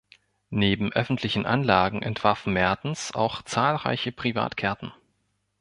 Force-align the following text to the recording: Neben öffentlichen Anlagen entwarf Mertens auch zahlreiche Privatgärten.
Neben 0.49 0.91
öffentlichen 0.93 1.45
Anlagen 1.45 2.01
entwarf 2.01 2.47
Mertens 2.47 3.13
auch 3.13 3.43
zahlreiche 3.43 4.11
Privatgärten. 4.11 4.91